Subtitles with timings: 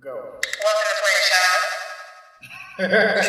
[0.00, 0.38] Go.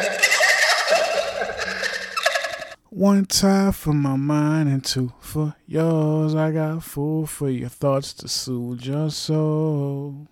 [2.89, 6.35] One time for my mind and two for yours.
[6.35, 10.27] I got food for your thoughts to soothe your soul.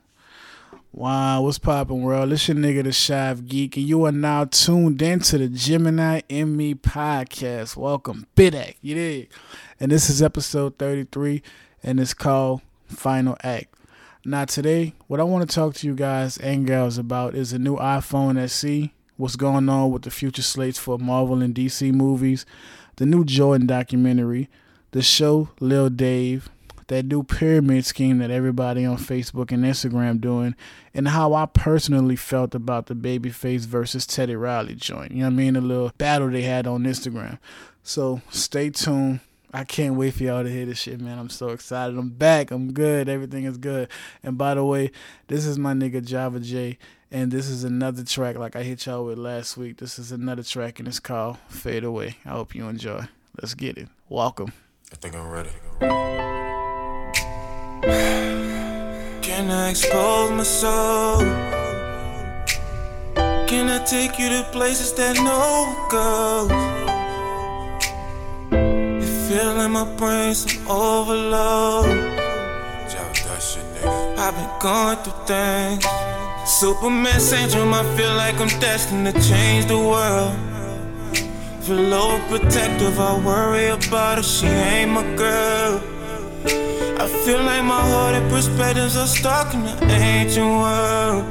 [0.92, 2.30] Wow, what's poppin', world?
[2.30, 6.22] This your nigga, the Shive Geek, and you are now tuned in to the Gemini
[6.30, 7.76] In Me podcast.
[7.76, 9.32] Welcome, Bidak, you dig?
[9.80, 11.42] And this is episode 33,
[11.82, 13.74] and it's called Final Act.
[14.30, 17.57] Now, today, what I want to talk to you guys and gals about is a
[17.57, 22.45] new iPhone SE, what's going on with the future slates for Marvel and DC movies,
[22.98, 24.50] the new Jordan documentary,
[24.91, 26.50] the show Lil Dave,
[26.88, 30.55] that new pyramid scheme that everybody on Facebook and Instagram doing,
[30.94, 35.14] and how I personally felt about the Babyface versus Teddy Riley joint.
[35.14, 35.55] You know what I mean?
[35.55, 37.39] A little battle they had on Instagram.
[37.81, 39.22] So stay tuned.
[39.54, 41.18] I can't wait for y'all to hear this shit, man.
[41.18, 41.98] I'm so excited.
[41.98, 42.52] I'm back.
[42.52, 43.08] I'm good.
[43.08, 43.90] Everything is good.
[44.22, 44.92] And by the way,
[45.28, 46.78] this is my nigga Java J.
[47.10, 49.78] And this is another track like I hit y'all with last week.
[49.78, 52.17] This is another track and it's called Fade Away.
[52.26, 53.06] I hope you enjoy.
[53.42, 53.88] Let's get it.
[54.09, 54.52] Welcome.
[54.92, 55.52] I think I'm ready.
[59.22, 61.20] Can I expose my soul?
[63.48, 66.97] Can I take you to places that no goes?
[69.28, 71.86] Feel like my brain's some overload.
[74.17, 75.86] I've been going through things.
[76.45, 80.33] Superman syndrome, I feel like I'm destined to change the world.
[81.59, 85.81] Feel overprotective, I worry about her, she ain't my girl.
[86.98, 91.25] I feel like my heart and perspectives are stuck in the ancient world.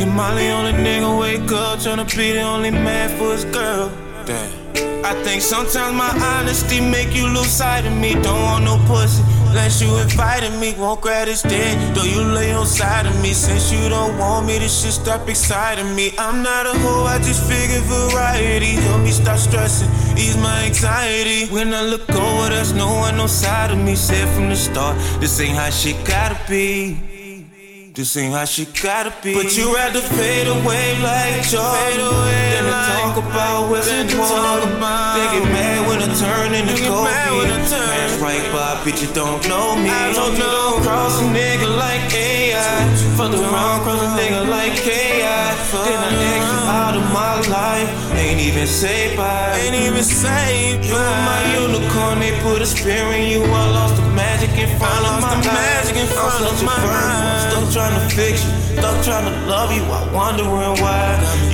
[0.00, 3.92] And Molly only nigga wake up tryna be the only man for his girl.
[4.24, 4.87] Damn.
[5.04, 8.14] I think sometimes my honesty make you lose sight of me.
[8.14, 10.74] Don't want no pussy unless you invited me.
[10.78, 13.32] Won't grab this dick, though you lay on side of me.
[13.32, 16.12] Since you don't want me, this shit stop exciting me.
[16.18, 18.72] I'm not a hoe, I just figure variety.
[18.86, 19.88] Help me stop stressing,
[20.18, 21.46] ease my anxiety.
[21.52, 23.94] When I look over, there's no one on side of me.
[23.96, 27.17] Said from the start, this ain't how shit gotta be.
[27.98, 29.34] This ain't how she gotta be.
[29.34, 34.70] But you rather fade away like Jordan than to talk about what what's important.
[34.70, 37.10] They get mad when I turn into Kobe.
[37.10, 39.90] Hands right by, bitch, you don't know me.
[39.90, 40.78] I don't know.
[40.86, 42.08] Cross a nigga like
[42.58, 42.88] AI.
[43.16, 45.48] Fuck around, cross a nigga like KI.
[45.86, 47.88] Then I X you out of my life.
[48.18, 49.54] Ain't even say bye.
[49.62, 50.88] Ain't even say bye.
[50.88, 50.98] You
[51.30, 53.42] my unicorn, they put a spear in you.
[53.44, 57.46] I lost the magic in front of my magic in front of my eyes.
[57.46, 59.82] Still trying to fix you, stuck trying to love you.
[59.82, 61.04] I wondering why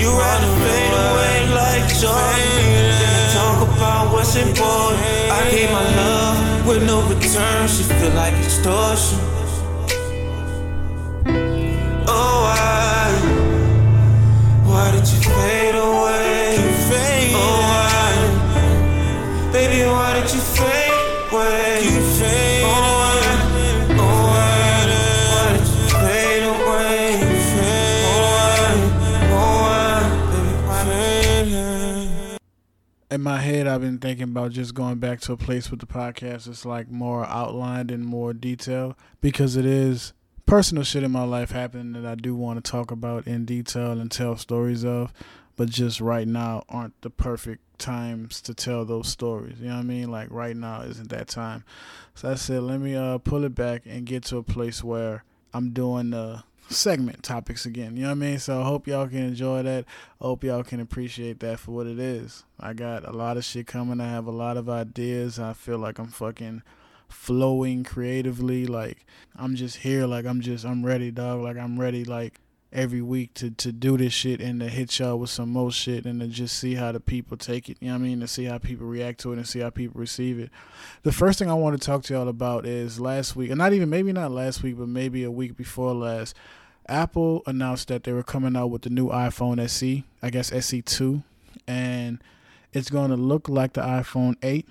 [0.00, 5.02] you rather fade away like Jordan talk about what's important.
[5.30, 7.68] I gave my love with no return.
[7.68, 9.18] She feel like extortion.
[14.74, 16.56] Why did you fade away?
[17.36, 18.10] Oh, why?
[19.52, 21.84] Baby, why did you fade away?
[21.84, 22.74] You fade away.
[23.94, 24.02] Oh, why?
[24.02, 24.14] Oh,
[25.30, 26.98] why did you fade away?
[27.54, 28.74] Fade away.
[29.30, 30.02] Oh, why?
[30.32, 32.38] Baby, fade
[33.12, 35.86] in my head I've been thinking about just going back to a place with the
[35.86, 40.14] podcast it's like more outlined and more detail because it is
[40.46, 43.92] personal shit in my life happened that I do want to talk about in detail
[43.92, 45.12] and tell stories of
[45.56, 49.80] but just right now aren't the perfect times to tell those stories you know what
[49.80, 51.64] I mean like right now isn't that time
[52.14, 55.24] so I said let me uh pull it back and get to a place where
[55.52, 57.96] I'm doing the segment topics again.
[57.96, 58.38] You know what I mean?
[58.38, 59.84] So I hope y'all can enjoy that.
[60.20, 62.44] Hope y'all can appreciate that for what it is.
[62.58, 64.00] I got a lot of shit coming.
[64.00, 65.38] I have a lot of ideas.
[65.38, 66.62] I feel like I'm fucking
[67.14, 68.66] flowing creatively.
[68.66, 70.06] Like I'm just here.
[70.06, 71.42] Like I'm just I'm ready, dog.
[71.42, 72.04] Like I'm ready.
[72.04, 72.40] Like
[72.72, 76.04] every week to to do this shit and to hit y'all with some more shit
[76.04, 77.78] and to just see how the people take it.
[77.80, 78.20] You know what I mean?
[78.20, 80.50] To see how people react to it and see how people receive it.
[81.02, 83.72] The first thing I want to talk to y'all about is last week, and not
[83.72, 86.34] even maybe not last week, but maybe a week before last.
[86.86, 91.22] Apple announced that they were coming out with the new iPhone SE, I guess SE2,
[91.66, 92.22] and
[92.74, 94.68] it's going to look like the iPhone 8.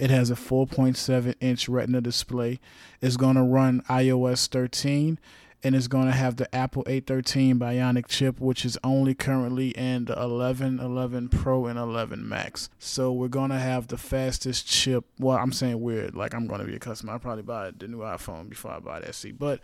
[0.00, 2.60] It has a 4.7 inch Retina display.
[3.00, 5.18] It's going to run iOS 13
[5.64, 10.06] and it's going to have the Apple A13 Bionic chip, which is only currently in
[10.06, 12.68] the 11, 11 Pro, and 11 Max.
[12.78, 15.04] So we're going to have the fastest chip.
[15.18, 16.16] Well, I'm saying weird.
[16.16, 17.12] Like I'm going to be a customer.
[17.12, 19.60] I'll probably buy the new iPhone before I buy the SE, but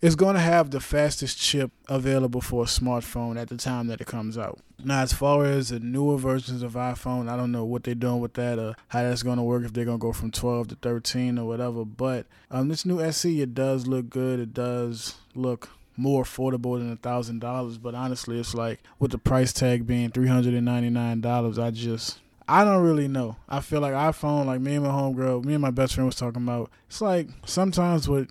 [0.00, 4.00] it's going to have the fastest chip available for a smartphone at the time that
[4.00, 4.58] it comes out.
[4.84, 8.20] Now, as far as the newer versions of iPhone, I don't know what they're doing
[8.20, 10.68] with that or how that's going to work if they're going to go from 12
[10.68, 11.84] to 13 or whatever.
[11.84, 14.38] But um, this new SE, it does look good.
[14.38, 17.78] It does look more affordable than a thousand dollars.
[17.78, 21.58] But honestly, it's like with the price tag being three hundred and ninety nine dollars,
[21.58, 22.18] I just
[22.48, 23.36] I don't really know.
[23.48, 26.16] I feel like iPhone, like me and my homegirl, me and my best friend was
[26.16, 26.70] talking about.
[26.88, 28.28] It's like sometimes with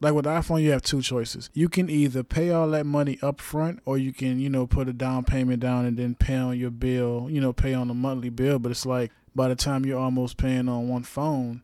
[0.00, 1.50] like with iPhone, you have two choices.
[1.52, 4.88] You can either pay all that money up front, or you can, you know, put
[4.88, 7.94] a down payment down and then pay on your bill, you know, pay on a
[7.94, 8.58] monthly bill.
[8.58, 11.62] But it's like by the time you're almost paying on one phone,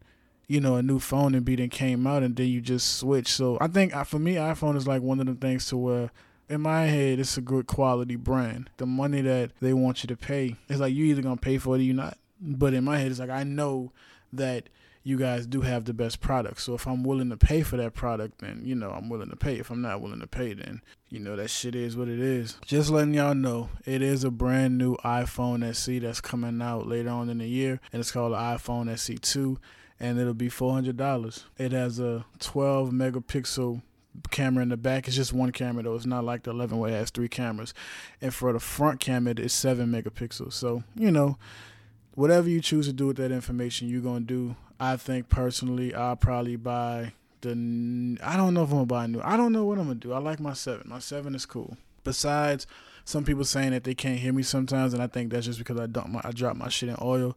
[0.49, 3.29] you know, a new phone and be then came out and then you just switch.
[3.29, 6.11] So I think for me, iPhone is like one of the things to where
[6.49, 8.71] in my head, it's a good quality brand.
[8.77, 11.75] The money that they want you to pay, it's like you either gonna pay for
[11.75, 12.19] it or you not.
[12.41, 13.93] But in my head, it's like I know
[14.33, 14.69] that
[15.07, 16.61] you guys do have the best product.
[16.61, 19.37] So if I'm willing to pay for that product, then you know I'm willing to
[19.37, 19.57] pay.
[19.61, 22.59] If I'm not willing to pay, then you know that shit is what it is.
[22.67, 27.11] Just letting y'all know, it is a brand new iPhone SE that's coming out later
[27.11, 29.59] on in the year, and it's called the iPhone SE2,
[30.01, 31.45] and it'll be four hundred dollars.
[31.57, 33.83] It has a 12 megapixel
[34.33, 35.07] camera in the back.
[35.07, 35.95] It's just one camera though.
[35.95, 37.73] It's not like the 11 where it has three cameras.
[38.21, 40.55] And for the front camera, it's seven megapixels.
[40.55, 41.39] So you know,
[42.17, 44.57] whatever you choose to do with that information, you're gonna do.
[44.81, 47.51] I think personally, I'll probably buy the.
[48.23, 49.21] I don't know if I'm gonna buy a new.
[49.23, 50.13] I don't know what I'm gonna do.
[50.13, 50.89] I like my seven.
[50.89, 51.77] My seven is cool.
[52.03, 52.67] Besides,
[53.05, 55.79] some people saying that they can't hear me sometimes, and I think that's just because
[55.79, 57.37] I dump my I drop my shit in oil.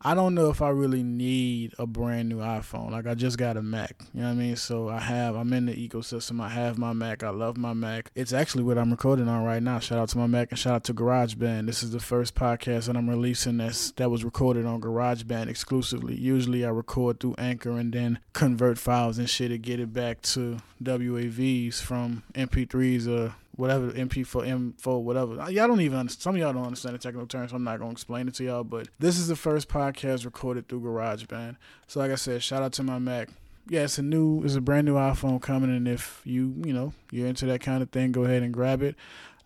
[0.00, 2.92] I don't know if I really need a brand new iPhone.
[2.92, 3.96] Like I just got a Mac.
[4.14, 4.56] You know what I mean?
[4.56, 6.40] So I have I'm in the ecosystem.
[6.40, 7.24] I have my Mac.
[7.24, 8.12] I love my Mac.
[8.14, 9.80] It's actually what I'm recording on right now.
[9.80, 11.66] Shout out to my Mac and shout out to GarageBand.
[11.66, 16.14] This is the first podcast that I'm releasing that's that was recorded on GarageBand exclusively.
[16.14, 20.22] Usually I record through Anchor and then convert files and shit to get it back
[20.22, 25.34] to WAVs from MP3s or whatever MP4, M4, whatever.
[25.50, 26.22] Y'all don't even understand.
[26.22, 28.44] Some of y'all don't understand the technical terms, so I'm not gonna explain it to
[28.44, 28.62] y'all.
[28.62, 31.56] But this is the first podcast recorded through GarageBand.
[31.88, 33.30] So like I said, shout out to my Mac.
[33.68, 36.94] Yeah, it's a new, it's a brand new iPhone coming, and if you, you know,
[37.10, 38.94] you're into that kind of thing, go ahead and grab it.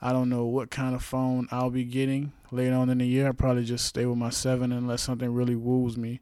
[0.03, 3.29] I don't know what kind of phone I'll be getting later on in the year.
[3.29, 6.21] I'll probably just stay with my seven unless something really woos me.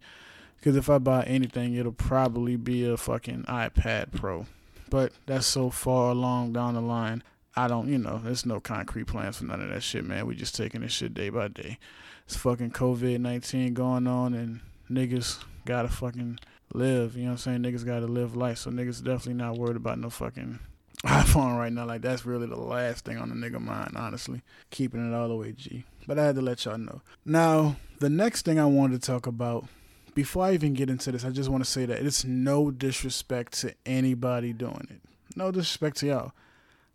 [0.58, 4.46] Because if I buy anything, it'll probably be a fucking iPad Pro.
[4.90, 7.24] But that's so far along down the line.
[7.56, 10.26] I don't, you know, there's no concrete plans for none of that shit, man.
[10.26, 11.78] We just taking this shit day by day.
[12.26, 14.60] It's fucking COVID 19 going on, and
[14.90, 16.38] niggas gotta fucking
[16.72, 17.16] live.
[17.16, 17.62] You know what I'm saying?
[17.62, 18.58] Niggas gotta live life.
[18.58, 20.60] So niggas definitely not worried about no fucking
[21.04, 21.86] iPhone right now.
[21.86, 24.42] Like, that's really the last thing on the nigga mind, honestly.
[24.70, 25.84] Keeping it all the way G.
[26.06, 27.02] But I had to let y'all know.
[27.24, 29.66] Now, the next thing I wanted to talk about
[30.14, 33.54] before I even get into this, I just want to say that it's no disrespect
[33.60, 35.00] to anybody doing it.
[35.36, 36.32] No disrespect to y'all.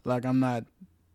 [0.06, 0.64] Like I'm not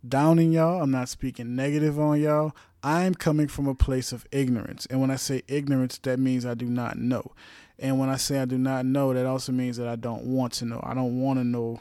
[0.07, 0.83] downing y'all.
[0.83, 2.53] I'm not speaking negative on y'all.
[2.83, 4.87] I'm coming from a place of ignorance.
[4.87, 7.33] And when I say ignorance, that means I do not know.
[7.79, 10.53] And when I say I do not know, that also means that I don't want
[10.55, 10.81] to know.
[10.83, 11.81] I don't want to know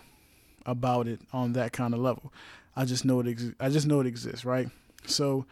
[0.66, 2.32] about it on that kind of level.
[2.76, 3.28] I just know it.
[3.28, 4.70] Ex- I just know it exists, right?
[5.06, 5.46] So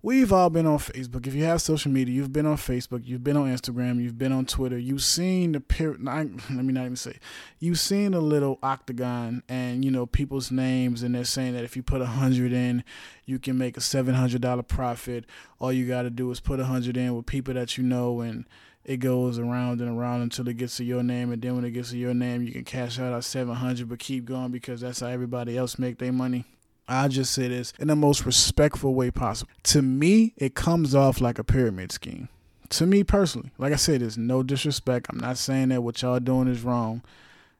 [0.00, 1.26] We've all been on Facebook.
[1.26, 4.30] If you have social media, you've been on Facebook, you've been on Instagram, you've been
[4.30, 4.78] on Twitter.
[4.78, 6.04] You've seen the period.
[6.04, 7.18] Let me not even say.
[7.58, 11.74] You've seen a little octagon and you know people's names, and they're saying that if
[11.74, 12.84] you put a hundred in,
[13.24, 15.24] you can make a seven hundred dollar profit.
[15.58, 18.20] All you got to do is put a hundred in with people that you know,
[18.20, 18.44] and
[18.84, 21.72] it goes around and around until it gets to your name, and then when it
[21.72, 24.80] gets to your name, you can cash out at seven hundred, but keep going because
[24.80, 26.44] that's how everybody else make their money.
[26.88, 29.50] I'll just say this in the most respectful way possible.
[29.64, 32.28] To me, it comes off like a pyramid scheme.
[32.70, 35.06] To me personally, like I said, there's no disrespect.
[35.10, 37.02] I'm not saying that what y'all doing is wrong.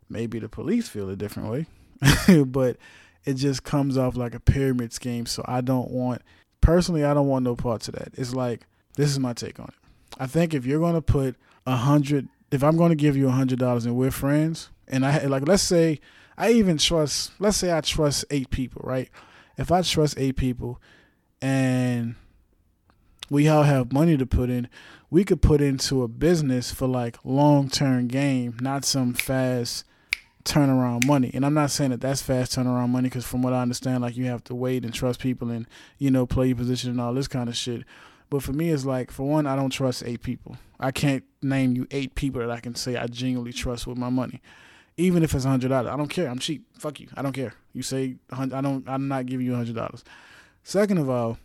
[0.09, 2.79] Maybe the police feel a different way, but
[3.25, 5.26] it just comes off like a pyramid scheme.
[5.26, 6.23] So I don't want,
[6.62, 8.11] personally, I don't want no part of that.
[8.14, 10.19] It's like, this is my take on it.
[10.19, 11.37] I think if you're going to put
[11.67, 15.05] a hundred, if I'm going to give you a hundred dollars and we're friends, and
[15.05, 16.00] I like, let's say
[16.38, 19.11] I even trust, let's say I trust eight people, right?
[19.57, 20.80] If I trust eight people
[21.42, 22.14] and
[23.28, 24.68] we all have money to put in,
[25.11, 29.85] we could put into a business for like long term game, not some fast
[30.45, 31.33] turnaround money.
[31.35, 34.16] And I'm not saying that that's fast turnaround money because from what I understand, like
[34.16, 35.66] you have to wait and trust people and,
[35.99, 37.83] you know, play your position and all this kind of shit.
[38.30, 40.57] But for me, it's like, for one, I don't trust eight people.
[40.78, 44.11] I can't name you eight people that I can say I genuinely trust with my
[44.11, 44.40] money
[44.99, 45.90] even if it's a hundred dollars.
[45.90, 46.28] I don't care.
[46.28, 46.67] I'm cheap.
[46.78, 47.09] Fuck you.
[47.17, 47.55] I don't care.
[47.73, 48.87] You say I don't.
[48.87, 50.05] I'm not giving you a hundred dollars.
[50.62, 51.38] Second of all,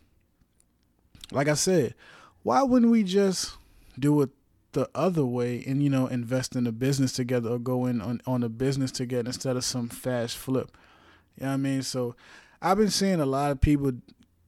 [1.32, 1.94] like I said,
[2.42, 3.56] why wouldn't we just
[3.98, 4.32] do it
[4.74, 8.22] the other way and you know invest in a business together or go in on,
[8.26, 10.76] on a business together instead of some fast flip?
[11.38, 11.84] You know what I mean?
[11.84, 12.16] So
[12.62, 13.94] I've been seeing a lot of people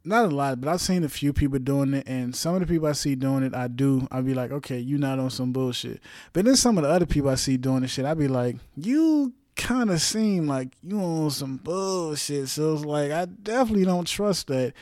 [0.05, 2.67] not a lot, but I've seen a few people doing it, and some of the
[2.67, 4.07] people I see doing it, I do.
[4.11, 5.99] I'd be like, okay, you not on some bullshit.
[6.33, 8.57] But then some of the other people I see doing this shit, I'd be like,
[8.75, 12.49] you kind of seem like you on some bullshit.
[12.49, 14.73] So it's like I definitely don't trust that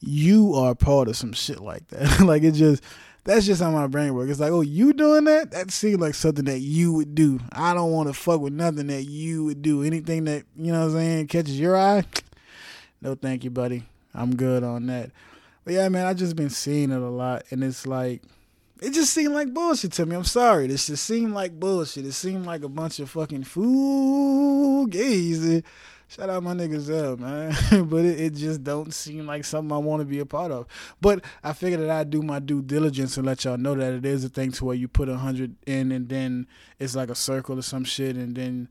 [0.00, 2.20] you are part of some shit like that.
[2.24, 2.82] like it just
[3.24, 4.30] that's just how my brain works.
[4.30, 5.50] It's like, oh, you doing that?
[5.50, 7.40] That seems like something that you would do.
[7.52, 9.82] I don't want to fuck with nothing that you would do.
[9.82, 12.04] Anything that you know what I'm saying catches your eye.
[13.02, 13.84] No, thank you, buddy.
[14.16, 15.10] I'm good on that.
[15.64, 18.22] But yeah, man, I just been seeing it a lot, and it's like
[18.80, 20.16] it just seemed like bullshit to me.
[20.16, 20.66] I'm sorry.
[20.66, 22.06] This just seemed like bullshit.
[22.06, 24.56] It seemed like a bunch of fucking fool
[24.86, 25.64] fugazi.
[26.08, 27.86] Shout out my niggas up, man.
[27.88, 30.66] but it, it, just don't seem like something I want to be a part of.
[31.00, 34.04] But I figured that I'd do my due diligence and let y'all know that it
[34.04, 36.46] is a thing to where you put a hundred in and then
[36.78, 38.68] it's like a circle or some shit and then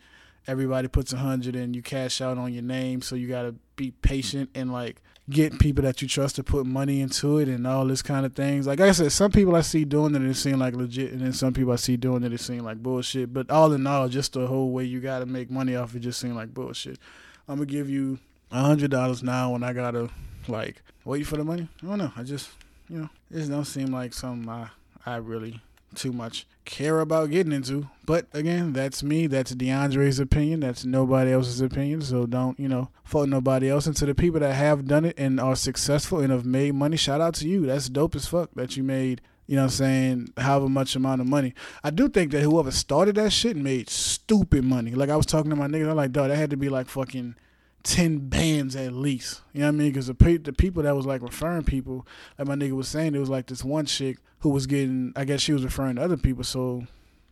[0.48, 3.02] everybody puts a hundred and you cash out on your name.
[3.02, 7.01] So you gotta be patient and like get people that you trust to put money
[7.01, 8.67] into it and all this kind of things.
[8.67, 11.34] Like I said, some people I see doing it, it seem like legit, and then
[11.34, 13.34] some people I see doing it, it seem like bullshit.
[13.34, 16.00] But all in all, just the whole way you got to make money off it
[16.00, 17.00] just seem like bullshit.
[17.48, 18.20] I'm gonna give you
[18.51, 20.10] a hundred dollars now when I gotta
[20.48, 21.67] like wait for the money.
[21.84, 22.12] I don't know.
[22.15, 22.50] I just
[22.89, 24.70] you know, it just don't seem like something I
[25.05, 25.62] I really
[25.94, 27.88] too much care about getting into.
[28.06, 29.27] But again, that's me.
[29.27, 30.60] That's DeAndre's opinion.
[30.60, 32.01] That's nobody else's opinion.
[32.01, 33.86] So don't, you know, fault nobody else.
[33.88, 36.98] And to the people that have done it and are successful and have made money,
[36.98, 37.65] shout out to you.
[37.65, 41.27] That's dope as fuck that you made, you know I'm saying, however much amount of
[41.27, 41.54] money.
[41.84, 44.92] I do think that whoever started that shit made stupid money.
[44.92, 46.88] Like I was talking to my niggas, I'm like, dog, that had to be like
[46.88, 47.36] fucking
[47.86, 49.42] 10 bands at least.
[49.54, 49.92] You know what I mean?
[49.92, 52.06] Because the, the people that was like referring people,
[52.38, 55.24] like my nigga was saying, it was like this one chick who was getting, I
[55.24, 56.44] guess she was referring to other people.
[56.44, 56.86] So,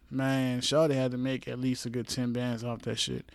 [0.10, 3.26] man, Shawty had to make at least a good 10 bands off that shit.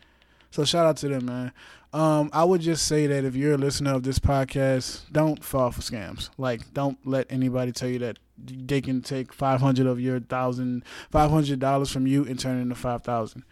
[0.50, 1.52] So shout out to them, man.
[1.92, 5.70] Um, I would just say that if you're a listener of this podcast, don't fall
[5.70, 6.30] for scams.
[6.38, 11.92] Like, don't let anybody tell you that they can take 500 of your thousand, $500
[11.92, 13.42] from you and turn it into 5,000.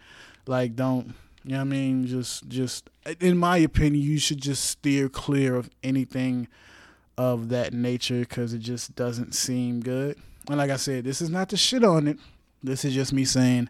[0.47, 1.13] Like, don't
[1.47, 2.05] you know what I mean?
[2.07, 2.89] Just just
[3.21, 6.49] in my opinion, you should just steer clear of anything
[7.17, 10.17] of that nature because it just doesn't seem good.
[10.49, 12.19] And like I said, this is not the shit on it.
[12.61, 13.69] This is just me saying,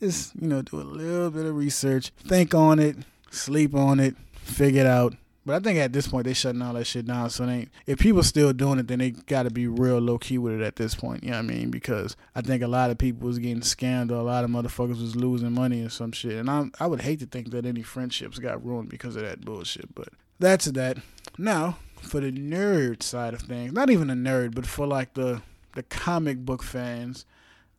[0.00, 2.96] just you know, do a little bit of research, think on it,
[3.30, 5.14] sleep on it, figure it out,
[5.46, 7.30] but I think at this point they shutting all that shit down.
[7.30, 10.54] So if people still doing it, then they got to be real low key with
[10.54, 11.22] it at this point.
[11.22, 11.70] You know what I mean?
[11.70, 15.00] Because I think a lot of people was getting scammed, or a lot of motherfuckers
[15.00, 16.34] was losing money or some shit.
[16.34, 19.44] And I, I would hate to think that any friendships got ruined because of that
[19.44, 19.94] bullshit.
[19.94, 20.08] But
[20.38, 20.98] that's that.
[21.36, 25.42] Now for the nerd side of things, not even a nerd, but for like the
[25.74, 27.26] the comic book fans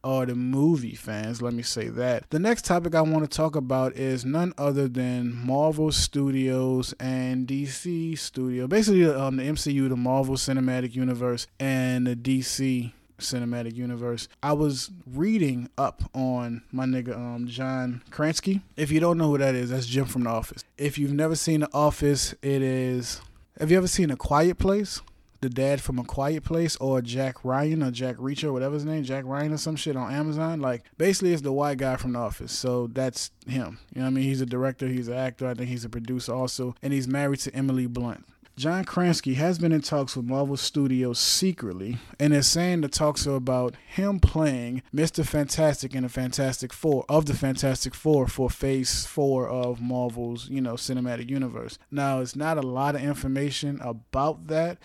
[0.05, 2.29] or the movie fans, let me say that.
[2.29, 7.47] The next topic I want to talk about is none other than Marvel Studios and
[7.47, 8.67] DC Studio.
[8.67, 14.27] Basically, um, the MCU, the Marvel Cinematic Universe, and the DC cinematic universe.
[14.43, 18.61] I was reading up on my nigga um John Krasinski.
[18.75, 20.63] If you don't know who that is, that's Jim from The Office.
[20.77, 23.21] If you've never seen The Office, it is.
[23.59, 25.01] Have you ever seen A Quiet Place?
[25.45, 29.03] The dad from A Quiet Place or Jack Ryan or Jack Reacher, whatever his name,
[29.03, 30.59] Jack Ryan or some shit on Amazon.
[30.59, 32.51] Like basically, it's the white guy from The Office.
[32.51, 33.77] So that's him.
[33.93, 34.23] You know what I mean?
[34.23, 37.41] He's a director, he's an actor, I think he's a producer also, and he's married
[37.41, 38.25] to Emily Blunt.
[38.57, 43.27] John Krasinski has been in talks with Marvel Studios secretly, and is saying the talks
[43.27, 45.25] are about him playing Mr.
[45.25, 50.61] Fantastic in the Fantastic Four of the Fantastic Four for Phase Four of Marvel's, you
[50.61, 51.77] know, cinematic universe.
[51.91, 54.77] Now, it's not a lot of information about that,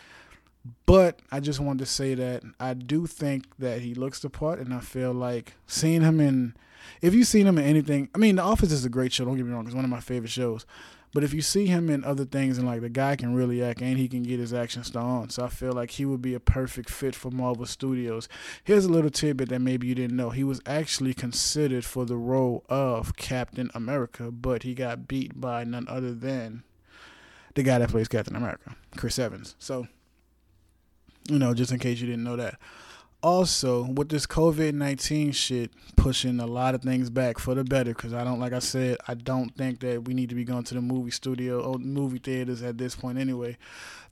[0.87, 4.59] but I just wanted to say that I do think that he looks the part,
[4.59, 6.55] and I feel like seeing him in,
[7.01, 9.25] if you've seen him in anything, I mean, The Office is a great show.
[9.25, 10.67] Don't get me wrong; it's one of my favorite shows.
[11.13, 13.83] But if you see him in other things, and like the guy can really act,
[13.83, 16.35] and he can get his action star on, so I feel like he would be
[16.35, 18.29] a perfect fit for Marvel Studios.
[18.63, 22.17] Here's a little tidbit that maybe you didn't know: he was actually considered for the
[22.17, 26.63] role of Captain America, but he got beat by none other than
[27.55, 29.57] the guy that plays Captain America, Chris Evans.
[29.59, 29.89] So
[31.31, 32.59] you know, just in case you didn't know that.
[33.23, 37.93] Also, with this COVID 19 shit pushing a lot of things back for the better,
[37.93, 40.65] because I don't, like I said, I don't think that we need to be going
[40.65, 43.59] to the movie studio or movie theaters at this point anyway.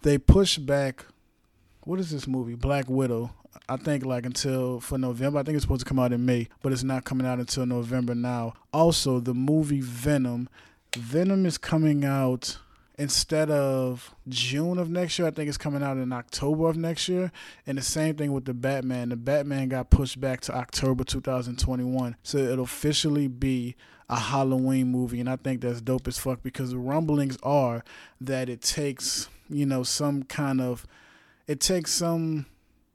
[0.02, 1.06] They push back,
[1.84, 2.54] what is this movie?
[2.54, 3.30] Black Widow.
[3.66, 5.38] I think like until for November.
[5.38, 7.64] I think it's supposed to come out in May, but it's not coming out until
[7.64, 8.52] November now.
[8.72, 10.48] Also, the movie Venom.
[10.96, 12.58] Venom is coming out
[12.98, 17.08] instead of June of next year, I think it's coming out in October of next
[17.08, 17.30] year.
[17.66, 19.10] And the same thing with the Batman.
[19.10, 22.16] The Batman got pushed back to October 2021.
[22.24, 23.76] So it'll officially be
[24.08, 25.20] a Halloween movie.
[25.20, 27.84] And I think that's dope as fuck because the rumblings are
[28.20, 30.84] that it takes, you know, some kind of,
[31.46, 32.46] it takes some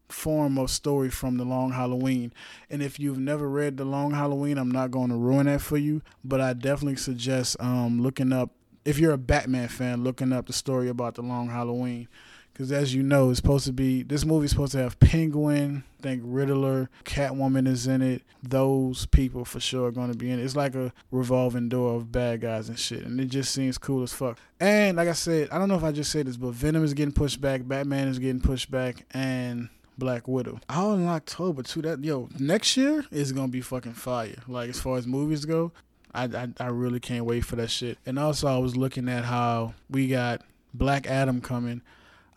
[0.10, 2.34] form of story from the Long Halloween.
[2.70, 5.78] And if you've never read the Long Halloween, I'm not going to ruin that for
[5.78, 8.52] you, but I definitely suggest um, looking up
[8.86, 12.08] if you're a Batman fan, looking up the story about the Long Halloween.
[12.52, 16.22] Because as you know, it's supposed to be this movie's supposed to have Penguin, think
[16.24, 18.22] Riddler, Catwoman is in it.
[18.44, 20.44] Those people for sure are going to be in it.
[20.44, 24.04] It's like a revolving door of bad guys and shit, and it just seems cool
[24.04, 24.38] as fuck.
[24.60, 26.94] And like I said, I don't know if I just said this, but Venom is
[26.94, 30.60] getting pushed back, Batman is getting pushed back, and Black Widow.
[30.70, 31.82] All in October too.
[31.82, 34.36] That yo, next year is gonna be fucking fire.
[34.48, 35.72] Like as far as movies go,
[36.14, 37.98] I, I, I really can't wait for that shit.
[38.06, 40.42] And also, I was looking at how we got
[40.74, 41.82] Black Adam coming,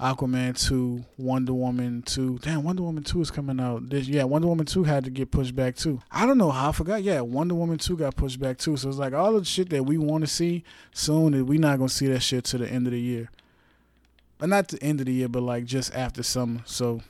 [0.00, 2.38] Aquaman 2, Wonder Woman 2.
[2.38, 3.88] Damn, Wonder Woman 2 is coming out.
[3.88, 6.00] This, yeah, Wonder Woman 2 had to get pushed back too.
[6.11, 7.02] I don't know how I forgot.
[7.02, 8.76] Yeah, Wonder Woman 2 got pushed back too.
[8.76, 11.88] So it's like all the shit that we want to see soon, we not to
[11.88, 13.30] see that shit to the end of the year.
[14.38, 16.61] But not the end of the year, but like just after summer.
[16.66, 17.00] So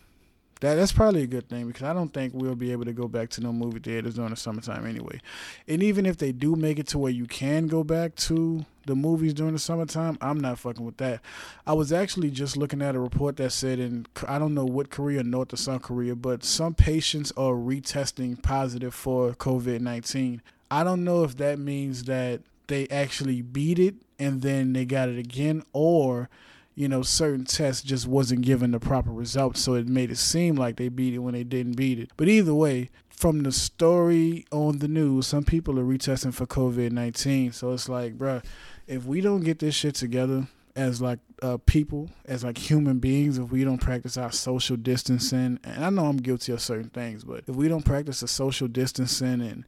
[0.61, 3.09] that that's probably a good thing because I don't think we'll be able to go
[3.09, 5.21] back to no movie theaters during the summertime anyway.
[5.69, 8.95] And even if they do make it to where you can go back to the
[8.95, 11.21] movies during the summertime, I'm not fucking with that.
[11.67, 14.91] I was actually just looking at a report that said in I don't know what
[14.91, 20.41] Korea, North or South Korea, but some patients are retesting positive for COVID nineteen.
[20.71, 25.09] I don't know if that means that they actually beat it and then they got
[25.09, 26.29] it again or
[26.77, 30.57] you know, certain tests just wasn't given the proper results, so it made it seem
[30.57, 32.11] like they beat it when they didn't beat it.
[32.19, 36.93] But either way, from the story on the news, some people are retesting for COVID
[36.93, 37.53] 19.
[37.53, 38.45] So it's like, bruh,
[38.87, 43.39] if we don't get this shit together as like uh, people, as like human beings,
[43.39, 47.25] if we don't practice our social distancing, and I know I'm guilty of certain things,
[47.25, 49.65] but if we don't practice the social distancing and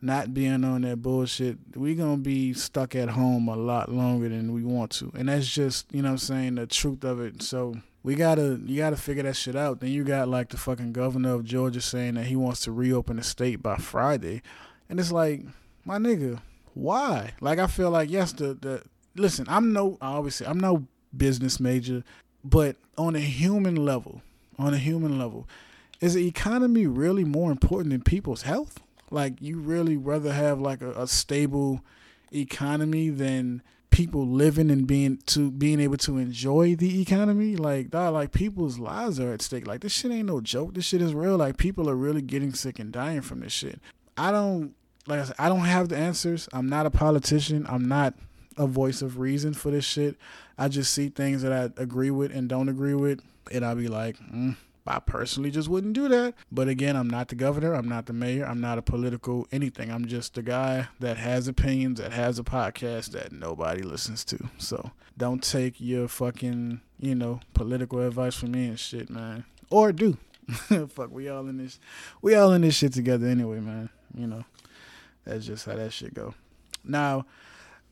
[0.00, 4.52] not being on that bullshit, we gonna be stuck at home a lot longer than
[4.52, 5.10] we want to.
[5.16, 7.42] And that's just, you know I'm saying, the truth of it.
[7.42, 9.80] So we gotta you gotta figure that shit out.
[9.80, 13.16] Then you got like the fucking governor of Georgia saying that he wants to reopen
[13.16, 14.42] the state by Friday.
[14.88, 15.42] And it's like,
[15.84, 16.40] my nigga,
[16.74, 17.32] why?
[17.40, 18.82] Like I feel like yes, the the
[19.16, 20.86] listen, I'm no always I'm no
[21.16, 22.04] business major,
[22.44, 24.22] but on a human level,
[24.58, 25.48] on a human level,
[26.00, 28.80] is the economy really more important than people's health?
[29.10, 31.80] Like you really rather have like a, a stable
[32.32, 37.56] economy than people living and being to being able to enjoy the economy.
[37.56, 39.66] Like that, like people's lives are at stake.
[39.66, 40.74] Like this shit ain't no joke.
[40.74, 41.36] This shit is real.
[41.36, 43.80] Like people are really getting sick and dying from this shit.
[44.16, 44.74] I don't
[45.06, 46.48] like I said, I don't have the answers.
[46.52, 47.66] I'm not a politician.
[47.68, 48.14] I'm not
[48.56, 50.16] a voice of reason for this shit.
[50.58, 53.20] I just see things that I agree with and don't agree with,
[53.52, 54.56] and I'll be like, mm,
[54.86, 56.34] I personally just wouldn't do that.
[56.50, 57.74] But again, I'm not the governor.
[57.74, 58.46] I'm not the mayor.
[58.46, 59.90] I'm not a political anything.
[59.90, 64.38] I'm just the guy that has opinions, that has a podcast that nobody listens to.
[64.58, 69.44] So don't take your fucking, you know, political advice from me and shit, man.
[69.70, 70.18] Or do.
[70.88, 71.80] Fuck, we all in this.
[72.22, 73.90] We all in this shit together anyway, man.
[74.14, 74.44] You know,
[75.24, 76.34] that's just how that shit go.
[76.84, 77.26] Now,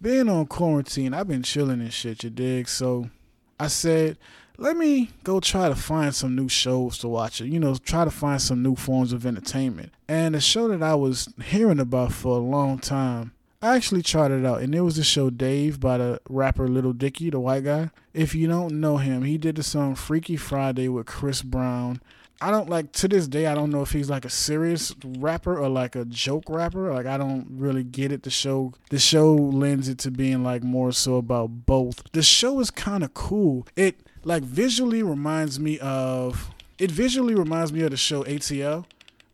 [0.00, 2.22] being on quarantine, I've been chilling and shit.
[2.22, 2.68] You dig?
[2.68, 3.10] So
[3.58, 4.18] I said
[4.56, 7.40] let me go try to find some new shows to watch.
[7.40, 9.92] You know, try to find some new forms of entertainment.
[10.08, 14.30] And a show that I was hearing about for a long time, I actually tried
[14.30, 17.64] it out, and it was the show Dave by the rapper Lil Dicky, the white
[17.64, 17.90] guy.
[18.12, 22.00] If you don't know him, he did the song Freaky Friday with Chris Brown.
[22.42, 23.46] I don't like to this day.
[23.46, 26.92] I don't know if he's like a serious rapper or like a joke rapper.
[26.92, 28.22] Like I don't really get it.
[28.22, 32.02] The show, the show lends it to being like more so about both.
[32.12, 33.66] The show is kind of cool.
[33.76, 38.84] It like visually reminds me of it visually reminds me of the show ATL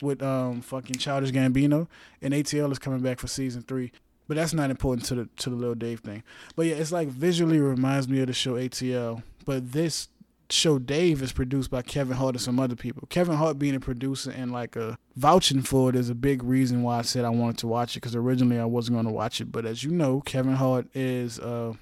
[0.03, 1.87] with um fucking Childish Gambino
[2.22, 3.92] and ATL is coming back for season 3
[4.29, 6.22] but that's not important to the to the Lil Dave thing
[6.57, 10.09] but yeah it's like visually reminds me of the show ATL but this
[10.53, 13.07] show Dave is produced by Kevin Hart and some other people.
[13.09, 16.83] Kevin Hart being a producer and like a vouching for it is a big reason
[16.83, 19.40] why I said I wanted to watch it because originally I wasn't going to watch
[19.40, 19.53] it.
[19.53, 21.74] But as you know, Kevin Hart is uh,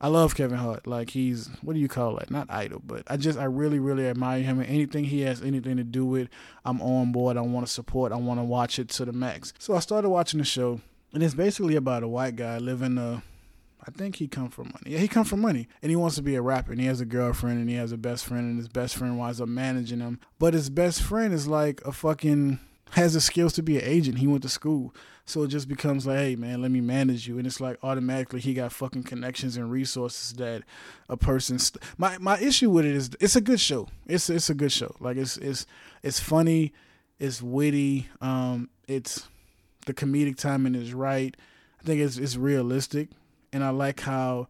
[0.00, 0.86] I love Kevin Hart.
[0.86, 2.30] Like he's what do you call it?
[2.30, 5.76] Not idol, but I just I really really admire him and anything he has anything
[5.76, 6.28] to do with,
[6.64, 7.36] I'm on board.
[7.36, 8.12] I want to support.
[8.12, 9.52] I want to watch it to the max.
[9.58, 10.80] So I started watching the show,
[11.12, 13.22] and it's basically about a white guy living a
[13.86, 14.92] I think he come from money.
[14.92, 16.72] Yeah, he come from money, and he wants to be a rapper.
[16.72, 19.18] And he has a girlfriend, and he has a best friend, and his best friend
[19.18, 20.20] winds up managing him.
[20.38, 22.60] But his best friend is like a fucking
[22.92, 24.18] has the skills to be an agent.
[24.18, 24.94] He went to school.
[25.26, 28.40] So it just becomes like, hey man, let me manage you, and it's like automatically
[28.40, 30.62] he got fucking connections and resources that
[31.08, 31.58] a person.
[31.58, 33.88] St- my my issue with it is it's a good show.
[34.06, 34.94] It's it's a good show.
[35.00, 35.66] Like it's it's
[36.02, 36.72] it's funny,
[37.18, 38.08] it's witty.
[38.20, 39.26] Um, it's
[39.86, 41.34] the comedic timing is right.
[41.80, 43.08] I think it's it's realistic,
[43.52, 44.48] and I like how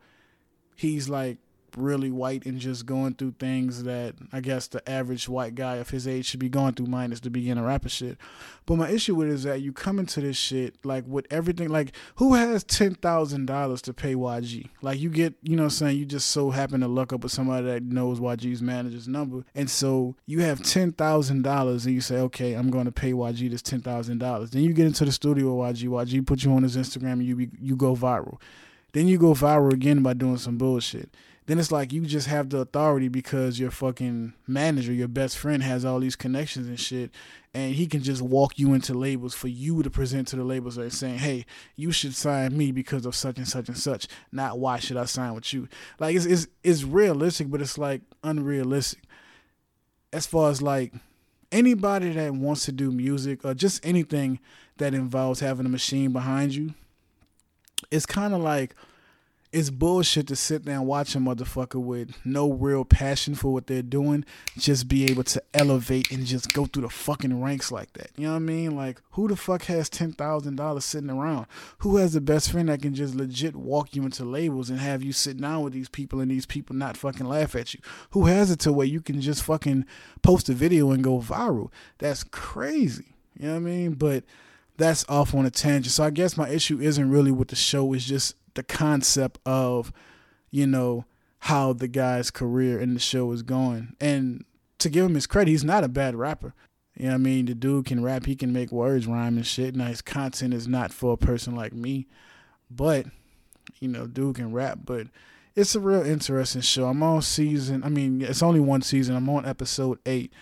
[0.74, 1.38] he's like
[1.76, 5.90] really white and just going through things that I guess the average white guy of
[5.90, 8.18] his age should be going through, minus the beginner rapper shit.
[8.66, 11.68] But my issue with it is that you come into this shit like with everything.
[11.68, 14.68] Like, who has ten thousand dollars to pay YG?
[14.82, 17.22] Like, you get, you know, what I'm saying you just so happen to luck up
[17.22, 21.94] with somebody that knows YG's manager's number, and so you have ten thousand dollars, and
[21.94, 24.50] you say, okay, I'm going to pay YG this ten thousand dollars.
[24.50, 25.88] Then you get into the studio with YG.
[25.88, 28.40] YG put you on his Instagram, and you be, you go viral.
[28.92, 31.12] Then you go viral again by doing some bullshit.
[31.46, 35.62] Then it's like you just have the authority because your fucking manager, your best friend,
[35.62, 37.10] has all these connections and shit,
[37.52, 40.78] and he can just walk you into labels for you to present to the labels
[40.78, 41.44] and saying, "Hey,
[41.76, 45.04] you should sign me because of such and such and such." Not why should I
[45.04, 45.68] sign with you?
[46.00, 49.02] Like it's it's it's realistic, but it's like unrealistic.
[50.14, 50.94] As far as like
[51.52, 54.40] anybody that wants to do music or just anything
[54.78, 56.72] that involves having a machine behind you,
[57.90, 58.74] it's kind of like
[59.54, 63.68] it's bullshit to sit there and watch a motherfucker with no real passion for what
[63.68, 64.24] they're doing
[64.58, 68.10] just be able to elevate and just go through the fucking ranks like that.
[68.16, 68.74] You know what I mean?
[68.74, 71.46] Like, who the fuck has $10,000 sitting around?
[71.78, 75.04] Who has the best friend that can just legit walk you into labels and have
[75.04, 77.80] you sit down with these people and these people not fucking laugh at you?
[78.10, 79.86] Who has it to where you can just fucking
[80.22, 81.70] post a video and go viral?
[81.98, 83.14] That's crazy.
[83.38, 83.92] You know what I mean?
[83.92, 84.24] But
[84.76, 85.92] that's off on a tangent.
[85.92, 89.92] So I guess my issue isn't really with the show, it's just the concept of,
[90.50, 91.04] you know,
[91.40, 93.94] how the guy's career in the show is going.
[94.00, 94.44] And
[94.78, 96.54] to give him his credit, he's not a bad rapper.
[96.96, 97.46] You know I mean?
[97.46, 99.74] The dude can rap, he can make words rhyme and shit.
[99.74, 102.06] Now his content is not for a person like me.
[102.70, 103.06] But,
[103.80, 105.08] you know, dude can rap, but
[105.54, 106.86] it's a real interesting show.
[106.86, 109.16] I'm on season I mean, it's only one season.
[109.16, 110.32] I'm on episode eight.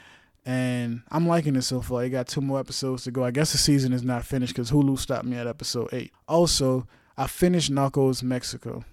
[0.44, 2.02] And I'm liking it so far.
[2.02, 3.24] I got two more episodes to go.
[3.24, 6.12] I guess the season is not finished because Hulu stopped me at episode eight.
[6.26, 6.86] Also,
[7.22, 8.84] I finished Narcos Mexico.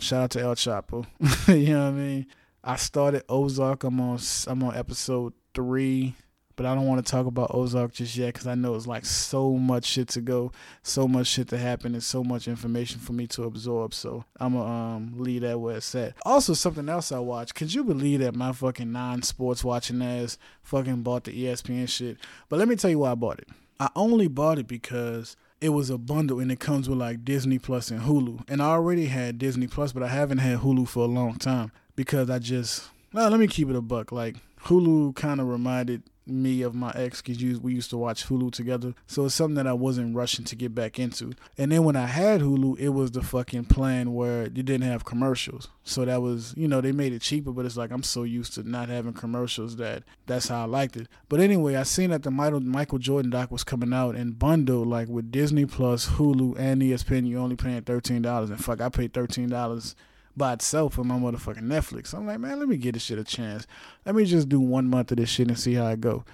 [0.00, 1.06] Shout out to El Chapo.
[1.48, 2.26] you know what I mean?
[2.62, 3.84] I started Ozark.
[3.84, 6.14] I'm on I'm on episode three,
[6.56, 9.06] but I don't want to talk about Ozark just yet because I know it's like
[9.06, 13.14] so much shit to go, so much shit to happen, and so much information for
[13.14, 13.94] me to absorb.
[13.94, 16.16] So I'm gonna um, leave that where it's at.
[16.26, 17.54] Also, something else I watched.
[17.54, 22.18] Could you believe that my fucking non-sports watching ass fucking bought the ESPN shit?
[22.50, 23.48] But let me tell you why I bought it.
[23.80, 27.58] I only bought it because it was a bundle and it comes with like Disney
[27.58, 28.44] Plus and Hulu.
[28.48, 31.72] And I already had Disney Plus, but I haven't had Hulu for a long time
[31.96, 34.12] because I just well, let me keep it a buck.
[34.12, 38.52] Like Hulu kind of reminded me of my ex because we used to watch Hulu
[38.52, 38.94] together.
[39.06, 41.32] So it's something that I wasn't rushing to get back into.
[41.58, 45.04] And then when I had Hulu, it was the fucking plan where you didn't have
[45.04, 45.68] commercials.
[45.84, 48.54] So that was, you know, they made it cheaper, but it's like I'm so used
[48.54, 51.08] to not having commercials that that's how I liked it.
[51.28, 54.88] But anyway, I seen that the Michael Michael Jordan doc was coming out and bundled
[54.88, 57.26] like with Disney Plus, Hulu, and ESPN.
[57.26, 59.96] You only paying thirteen dollars, and fuck, I paid thirteen dollars
[60.36, 62.14] by itself on my motherfucking Netflix.
[62.14, 63.66] I'm like, man, let me give this shit a chance.
[64.06, 66.24] Let me just do one month of this shit and see how it go.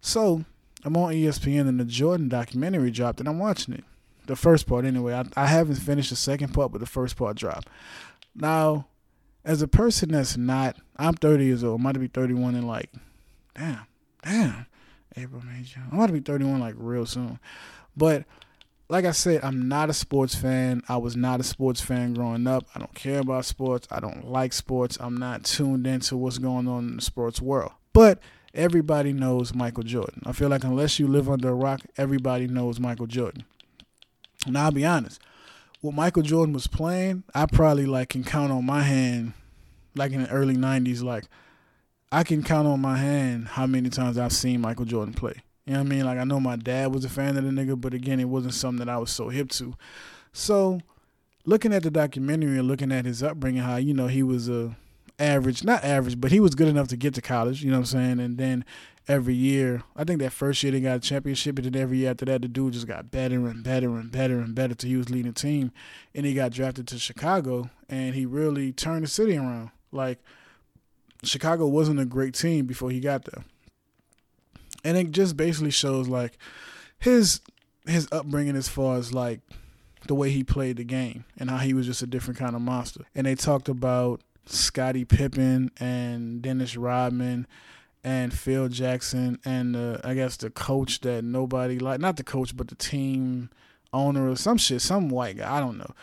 [0.00, 0.44] So
[0.84, 3.84] I'm on ESPN and the Jordan documentary dropped and I'm watching it.
[4.26, 5.14] The first part anyway.
[5.14, 7.68] I, I haven't finished the second part, but the first part dropped.
[8.34, 8.86] Now,
[9.44, 11.80] as a person that's not, I'm 30 years old.
[11.80, 12.90] I'm about to be 31 in like,
[13.54, 13.86] damn,
[14.22, 14.66] damn,
[15.16, 15.84] April, May, June.
[15.90, 17.38] I'm about to be 31 like real soon.
[17.96, 18.24] But
[18.88, 20.82] like I said, I'm not a sports fan.
[20.88, 22.66] I was not a sports fan growing up.
[22.74, 23.88] I don't care about sports.
[23.90, 24.98] I don't like sports.
[25.00, 27.72] I'm not tuned into what's going on in the sports world.
[27.92, 28.18] But
[28.52, 30.22] everybody knows Michael Jordan.
[30.26, 33.44] I feel like unless you live under a rock, everybody knows Michael Jordan.
[34.46, 35.20] Now I'll be honest.
[35.80, 39.32] What Michael Jordan was playing, I probably like can count on my hand,
[39.94, 41.24] like in the early '90s, like
[42.10, 45.42] I can count on my hand how many times I've seen Michael Jordan play.
[45.66, 46.04] You know what I mean?
[46.04, 48.54] Like I know my dad was a fan of the nigga, but again, it wasn't
[48.54, 49.74] something that I was so hip to.
[50.32, 50.80] So,
[51.46, 54.76] looking at the documentary and looking at his upbringing, how you know he was a
[55.18, 57.62] average, not average, but he was good enough to get to college.
[57.62, 58.20] You know what I'm saying?
[58.20, 58.64] And then
[59.08, 62.10] every year, I think that first year they got a championship, and then every year
[62.10, 64.96] after that, the dude just got better and better and better and better till he
[64.96, 65.72] was leading the team,
[66.14, 69.70] and he got drafted to Chicago, and he really turned the city around.
[69.92, 70.18] Like
[71.22, 73.44] Chicago wasn't a great team before he got there
[74.84, 76.38] and it just basically shows like
[76.98, 77.40] his
[77.86, 79.40] his upbringing as far as like
[80.06, 82.62] the way he played the game and how he was just a different kind of
[82.62, 83.04] monster.
[83.14, 87.46] And they talked about Scottie Pippen and Dennis Rodman
[88.02, 92.68] and Phil Jackson and I guess the coach that nobody like not the coach but
[92.68, 93.50] the team
[93.92, 95.94] owner or some shit, some white guy, I don't know.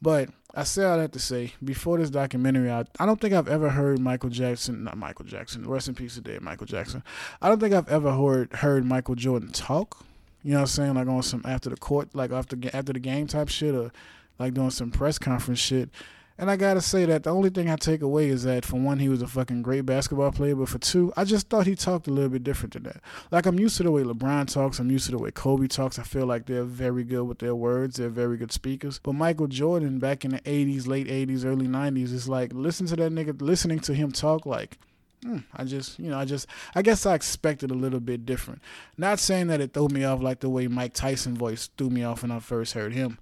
[0.00, 3.48] But I say all that to say, before this documentary, I, I don't think I've
[3.48, 7.02] ever heard Michael Jackson, not Michael Jackson, rest in peace today, Michael Jackson.
[7.42, 10.04] I don't think I've ever heard heard Michael Jordan talk.
[10.42, 10.94] You know what I'm saying?
[10.94, 13.90] Like on some after the court, like after after the game type shit, or
[14.38, 15.90] like doing some press conference shit.
[16.40, 19.00] And I gotta say that the only thing I take away is that for one,
[19.00, 22.06] he was a fucking great basketball player, but for two, I just thought he talked
[22.06, 23.00] a little bit different than that.
[23.32, 25.98] Like I'm used to the way LeBron talks, I'm used to the way Kobe talks.
[25.98, 29.00] I feel like they're very good with their words, they're very good speakers.
[29.02, 32.96] But Michael Jordan back in the 80s, late 80s, early 90s is like listen to
[32.96, 34.78] that nigga, listening to him talk like.
[35.24, 36.46] Hmm, I just, you know, I just,
[36.76, 38.62] I guess I expected a little bit different.
[38.96, 42.04] Not saying that it threw me off like the way Mike Tyson voice threw me
[42.04, 43.18] off when I first heard him,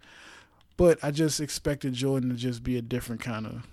[0.76, 3.66] but I just expected Jordan to just be a different kind of.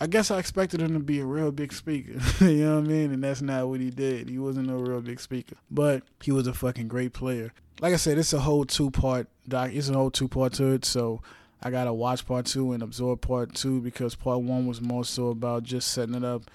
[0.00, 2.18] I guess I expected him to be a real big speaker.
[2.44, 3.12] you know what I mean?
[3.12, 4.28] And that's not what he did.
[4.28, 7.52] He wasn't a real big speaker, but he was a fucking great player.
[7.80, 9.70] Like I said, it's a whole two part doc.
[9.72, 10.84] It's a whole two part to it.
[10.84, 11.22] So
[11.62, 15.28] I gotta watch part two and absorb part two because part one was more so
[15.28, 16.50] about just setting it up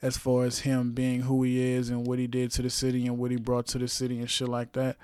[0.00, 3.06] as far as him being who he is and what he did to the city
[3.06, 4.96] and what he brought to the city and shit like that.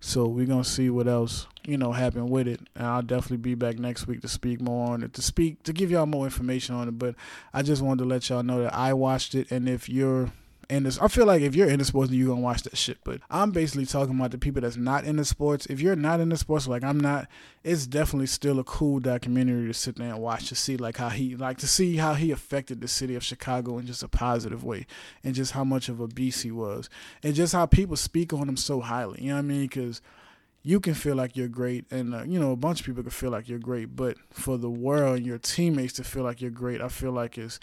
[0.00, 3.54] So we're gonna see what else you know happened with it, and I'll definitely be
[3.54, 6.74] back next week to speak more on it, to speak to give y'all more information
[6.74, 6.98] on it.
[6.98, 7.14] But
[7.52, 10.30] I just wanted to let y'all know that I watched it, and if you're
[10.70, 12.98] in this, I feel like if you're in the sports, you're gonna watch that shit.
[13.02, 15.66] But I'm basically talking about the people that's not in the sports.
[15.66, 17.26] If you're not in the sports, like I'm not,
[17.64, 21.08] it's definitely still a cool documentary to sit there and watch to see like how
[21.08, 24.62] he like to see how he affected the city of Chicago in just a positive
[24.62, 24.86] way,
[25.24, 26.90] and just how much of a beast he was,
[27.22, 29.22] and just how people speak on him so highly.
[29.22, 29.62] You know what I mean?
[29.62, 30.02] Because
[30.62, 33.10] you can feel like you're great, and uh, you know a bunch of people can
[33.10, 36.50] feel like you're great, but for the world and your teammates to feel like you're
[36.50, 37.58] great, I feel like it's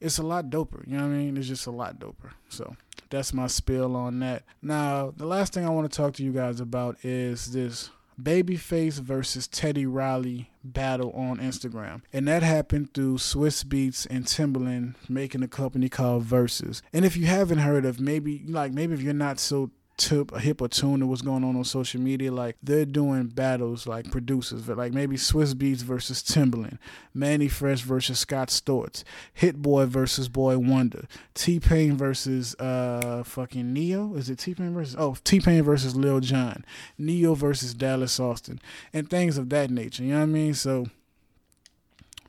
[0.00, 0.86] it's a lot doper.
[0.86, 1.36] You know what I mean?
[1.36, 2.32] It's just a lot doper.
[2.48, 2.76] So
[3.10, 4.44] that's my spill on that.
[4.62, 8.98] Now, the last thing I want to talk to you guys about is this Babyface
[9.00, 12.02] versus Teddy Riley battle on Instagram.
[12.12, 16.82] And that happened through Swizz Beatz and Timbaland making a company called Verzuz.
[16.92, 20.40] And if you haven't heard of maybe like maybe if you're not so tip a
[20.40, 22.32] hip or tune to what's going on on social media.
[22.32, 26.78] Like they're doing battles like producers, but like maybe Swizz Beatz versus Timbaland,
[27.12, 29.02] Mannie Fresh versus Scott Storch,
[29.34, 34.14] Hit Boy versus Boy Wonder, T Pain versus uh fucking Ne-Yo.
[34.14, 36.64] Is it T Pain versus oh T Pain versus Lil Jon,
[36.96, 38.60] Ne-Yo versus Dallas Austin,
[38.92, 40.04] and things of that nature.
[40.04, 40.54] You know what I mean?
[40.54, 40.86] So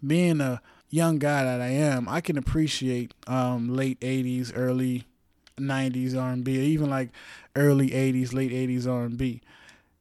[0.05, 5.05] being a young guy that I am, I can appreciate um, late '80s, early
[5.59, 7.09] 90s R&B, even like
[7.55, 9.41] early 80s, late 80s R&B.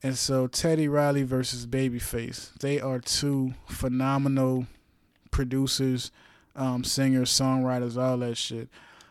[0.02, 4.66] And so Teddy Riley versus Babyface, they are two phenomenal
[5.30, 6.12] producers,
[6.54, 8.68] um, singers, songwriters, all that shit.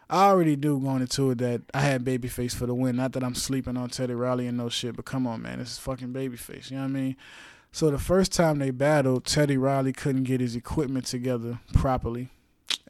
[0.09, 2.95] I already do going into it that I had Babyface for the win.
[2.95, 5.73] Not that I'm sleeping on Teddy Riley and no shit, but come on, man, this
[5.73, 6.71] is fucking Babyface.
[6.71, 7.17] You know what I mean?
[7.73, 12.29] So the first time they battled, Teddy Riley couldn't get his equipment together properly,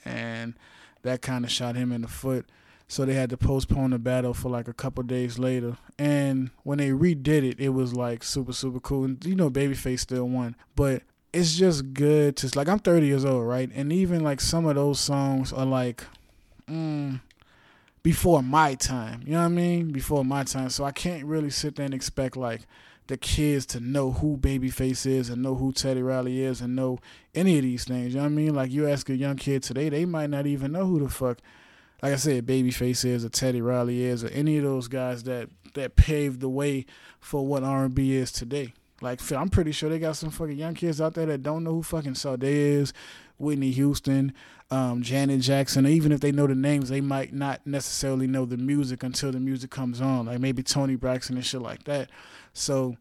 [0.05, 0.53] and
[1.01, 2.45] that kind of shot him in the foot
[2.87, 5.77] so they had to postpone the battle for like a couple days later.
[5.99, 9.03] And when they redid it, it was like super super cool.
[9.03, 13.25] And you know, Babyface still won, but it's just good to like I'm 30 years
[13.25, 13.69] old, right?
[13.73, 16.03] And even like some of those songs are like,
[16.69, 17.19] mm,
[18.03, 19.21] before my time.
[19.25, 19.91] You know what I mean?
[19.91, 20.69] Before my time.
[20.69, 22.61] So I can't really sit there and expect like
[23.07, 26.99] the kids to know who Babyface is and know who Teddy Riley is and know
[27.35, 28.13] any of these things.
[28.13, 28.55] You know what I mean?
[28.55, 31.39] Like you ask a young kid today, they might not even know who the fuck
[32.01, 35.49] like I said, Babyface is or Teddy Riley is or any of those guys that
[35.73, 36.85] that paved the way
[37.19, 38.73] for what R and B is today.
[39.01, 41.73] Like I'm pretty sure they got some fucking young kids out there that don't know
[41.73, 42.93] who fucking Sade is,
[43.37, 44.33] Whitney Houston,
[44.71, 45.85] um, Janet Jackson.
[45.85, 49.39] Even if they know the names, they might not necessarily know the music until the
[49.39, 50.25] music comes on.
[50.25, 52.09] Like maybe Toni Braxton and shit like that.
[52.53, 52.97] So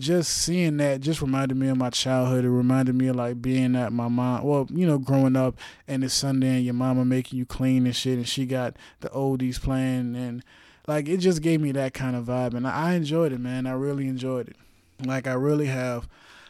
[0.00, 2.44] just seeing that just reminded me of my childhood.
[2.44, 6.02] It reminded me of like being at my mom, well, you know, growing up and
[6.02, 9.60] it's Sunday and your mama making you clean and shit, and she got the oldies
[9.60, 10.42] playing, and
[10.88, 13.66] like it just gave me that kind of vibe, and I enjoyed it, man.
[13.66, 14.56] I really enjoyed it.
[15.04, 16.08] Like I really have,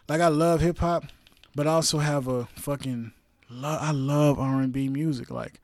[0.08, 1.04] like I love hip hop,
[1.54, 3.12] but I also have a fucking
[3.50, 3.82] love.
[3.82, 5.30] I love R and B music.
[5.30, 5.60] Like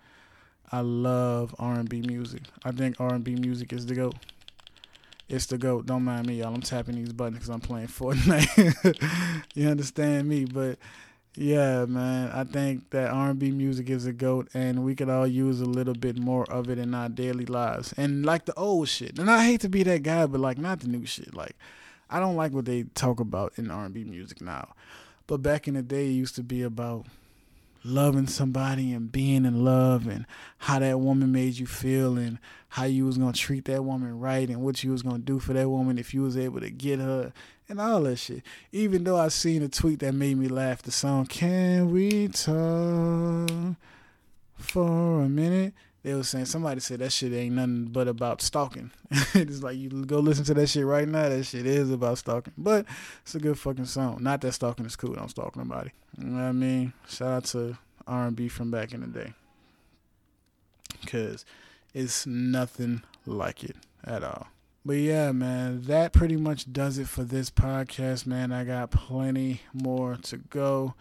[0.71, 2.43] I love R and B music.
[2.65, 4.13] I think R and B music is the go.
[5.29, 5.87] It's the GOAT.
[5.87, 6.55] Don't mind me, y'all.
[6.55, 9.45] I'm tapping these buttons because I'm playing Fortnite.
[9.55, 10.45] you understand me?
[10.45, 10.79] But
[11.35, 15.61] yeah, man, I think that R&B music is a goat, and we could all use
[15.61, 17.93] a little bit more of it in our daily lives.
[17.97, 19.19] And like the old shit.
[19.19, 21.35] And I hate to be that guy, but like not the new shit.
[21.35, 21.57] Like
[22.09, 24.75] I don't like what they talk about in R&B music now.
[25.27, 27.07] But back in the day, it used to be about
[27.87, 30.27] loving somebody and being in love and
[30.59, 32.39] how that woman made you feel and
[32.71, 35.53] how you was gonna treat that woman right and what you was gonna do for
[35.53, 37.33] that woman if you was able to get her
[37.69, 38.43] and all that shit.
[38.73, 43.77] Even though I seen a tweet that made me laugh, the song "Can We Talk
[44.57, 45.75] for a Minute."
[46.07, 48.93] They was saying somebody said that shit ain't nothing but about stalking.
[49.35, 51.29] it's like you go listen to that shit right now.
[51.29, 52.87] That shit is about stalking, but
[53.23, 54.19] it's a good fucking song.
[54.21, 55.17] Not that stalking is cool.
[55.17, 55.91] I'm stalking nobody.
[56.17, 56.93] You know what I mean?
[57.09, 59.33] Shout out to R&B from back in the day.
[61.07, 61.45] Cause
[61.93, 64.47] it's nothing like it at all.
[64.85, 68.53] But yeah, man, that pretty much does it for this podcast, man.
[68.53, 70.95] I got plenty more to go.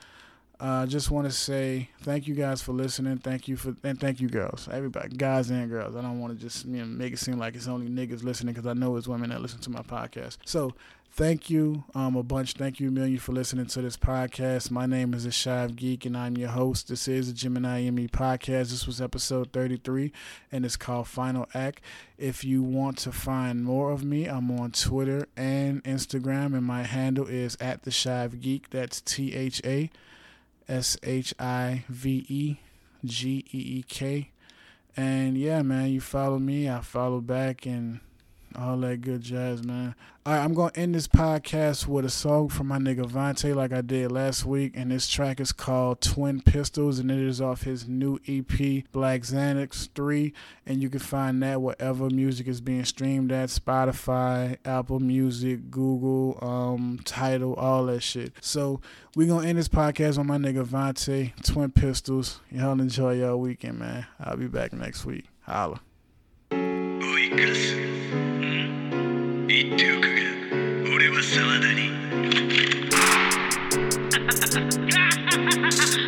[0.59, 3.17] I uh, just want to say thank you guys for listening.
[3.17, 5.95] Thank you for and thank you girls, everybody, guys and girls.
[5.97, 8.53] I don't want to just you know, make it seem like it's only niggas listening
[8.53, 10.37] because I know it's women that listen to my podcast.
[10.45, 10.73] So
[11.11, 12.53] thank you um, a bunch.
[12.53, 14.71] Thank you a million for listening to this podcast.
[14.71, 16.87] My name is Ashive Geek and I'm your host.
[16.87, 18.69] This is the Gemini ME podcast.
[18.69, 20.13] This was episode 33
[20.53, 21.81] and it's called Final Act.
[22.17, 26.83] If you want to find more of me, I'm on Twitter and Instagram and my
[26.83, 28.69] handle is at the Shive Geek.
[28.69, 29.89] That's T H A.
[30.67, 32.57] S H I V E
[33.03, 34.31] G E E K.
[34.97, 37.99] And yeah, man, you follow me, I follow back, and
[38.55, 39.95] all that good jazz, man.
[40.25, 43.53] All right, I'm going to end this podcast with a song from my nigga Vontae,
[43.53, 44.73] like I did last week.
[44.75, 49.21] And this track is called Twin Pistols, and it is off his new EP, Black
[49.21, 50.33] Xanax 3.
[50.65, 56.39] And you can find that wherever music is being streamed at Spotify, Apple Music, Google,
[56.41, 58.33] um, Tidal, all that shit.
[58.41, 58.81] So
[59.15, 62.39] we're going to end this podcast on my nigga Vontae, Twin Pistols.
[62.49, 64.07] Y'all enjoy y'all weekend, man.
[64.19, 65.25] I'll be back next week.
[65.41, 65.81] Holla.
[69.47, 71.85] 言っておくが俺は沢田に。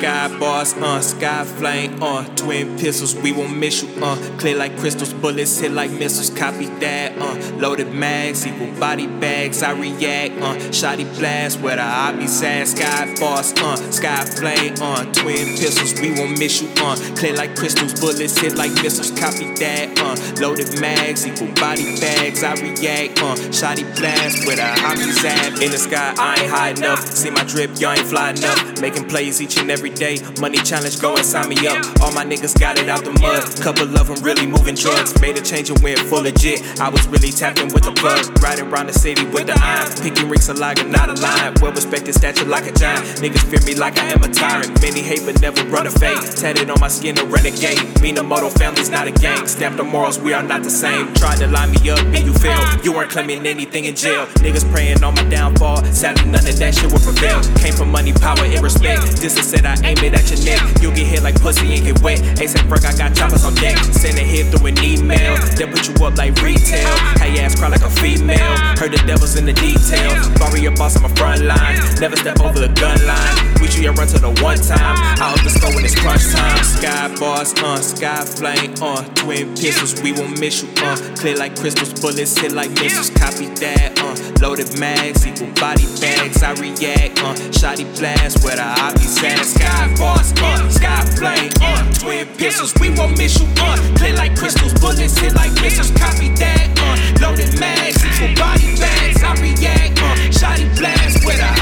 [0.00, 4.74] Sky bars, uh, sky flame, uh, twin pistols, we won't miss you, uh, clear like
[4.78, 10.40] crystals, bullets hit like missiles, copy that, uh, loaded mags, equal body bags, I react,
[10.40, 15.92] uh, shoddy blast, where the obbies at, sky bars, uh, sky flame, uh, twin pistols,
[16.00, 20.16] we won't miss you, uh, clear like crystals, bullets hit like missiles, copy that, uh,
[20.40, 25.70] loaded mags, equal body bags, I react, uh, shoddy blast, where the obbies at, in
[25.70, 29.42] the sky, I ain't high enough, see my drip, y'all ain't fly enough, making plays
[29.42, 30.40] each and every every day.
[30.40, 31.84] Money challenge, go and sign me up.
[32.00, 33.42] All my niggas got it out the mud.
[33.62, 35.18] Couple of them really moving drugs.
[35.20, 36.80] Made a change and went full legit.
[36.80, 38.42] I was really tapping with the plug.
[38.42, 39.90] Riding around the city with the iron.
[40.02, 41.54] Picking rings a lager, not a line.
[41.60, 43.04] Well respected stature like a giant.
[43.20, 44.80] Niggas fear me like I am a tyrant.
[44.82, 46.18] Many hate but never run a fade.
[46.36, 47.78] Tatted on my skin, a renegade.
[48.00, 49.46] Minamoto family's not a gang.
[49.46, 51.12] Stamp the morals, we are not the same.
[51.14, 52.84] Tried to line me up, and you failed.
[52.84, 54.26] You weren't claiming anything in jail.
[54.44, 55.84] Niggas praying on my downfall.
[55.86, 57.40] Sadly, none of that shit will prevail.
[57.58, 59.02] Came from money, power, and respect.
[59.20, 60.60] This is said I aim it at your neck.
[60.80, 62.18] You'll get hit like pussy and get wet.
[62.38, 63.78] ASAP Ferg, I got choppers on deck.
[63.94, 65.36] Send a hit through an email.
[65.56, 66.96] Then put you up like retail.
[67.18, 68.56] How you ass cry like a female.
[68.78, 70.28] Heard the devil's in the details.
[70.38, 71.76] Barry your boss on my front line.
[72.00, 73.36] Never step over the gun line.
[73.60, 74.96] We treat you run to the one time.
[75.20, 76.64] I up the score when it's crunch time.
[76.64, 80.00] Sky bars, uh, sky flame, uh, twin pistols.
[80.02, 80.96] We won't miss you, uh.
[81.16, 83.10] Clear like crystals, bullets hit like missiles.
[83.10, 84.29] Copy that, uh.
[84.40, 86.42] Loaded mags equal body bags.
[86.42, 89.44] I react, uh, shotty blast where the obbies at.
[89.44, 91.50] Sky bars, uh, sky flame.
[91.60, 92.72] uh, twin pistols.
[92.80, 94.72] We won't miss you, uh, clear like crystals.
[94.80, 95.90] Bullets hit like missiles.
[95.90, 99.22] Copy that, uh, loaded mags equal body bags.
[99.22, 101.59] I react, uh, shotty blast where the